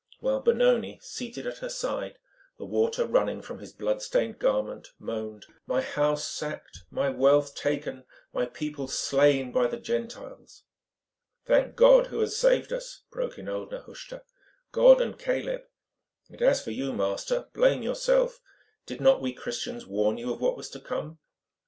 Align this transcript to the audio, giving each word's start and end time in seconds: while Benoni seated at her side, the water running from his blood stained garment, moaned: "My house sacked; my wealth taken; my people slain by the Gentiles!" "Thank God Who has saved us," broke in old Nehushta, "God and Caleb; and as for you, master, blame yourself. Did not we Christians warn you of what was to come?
while 0.19 0.39
Benoni 0.39 0.97
seated 0.99 1.45
at 1.45 1.59
her 1.59 1.69
side, 1.69 2.17
the 2.57 2.65
water 2.65 3.05
running 3.05 3.39
from 3.39 3.59
his 3.59 3.71
blood 3.71 4.01
stained 4.01 4.39
garment, 4.39 4.93
moaned: 4.97 5.45
"My 5.67 5.81
house 5.83 6.27
sacked; 6.27 6.85
my 6.89 7.07
wealth 7.09 7.53
taken; 7.53 8.05
my 8.33 8.47
people 8.47 8.87
slain 8.87 9.51
by 9.51 9.67
the 9.67 9.77
Gentiles!" 9.77 10.63
"Thank 11.45 11.75
God 11.75 12.07
Who 12.07 12.19
has 12.21 12.35
saved 12.35 12.73
us," 12.73 13.03
broke 13.11 13.37
in 13.37 13.47
old 13.47 13.69
Nehushta, 13.69 14.23
"God 14.71 15.01
and 15.01 15.19
Caleb; 15.19 15.65
and 16.29 16.41
as 16.41 16.63
for 16.63 16.71
you, 16.71 16.93
master, 16.93 17.49
blame 17.53 17.83
yourself. 17.83 18.41
Did 18.87 19.01
not 19.01 19.21
we 19.21 19.33
Christians 19.33 19.85
warn 19.85 20.17
you 20.17 20.33
of 20.33 20.41
what 20.41 20.57
was 20.57 20.71
to 20.71 20.79
come? 20.79 21.19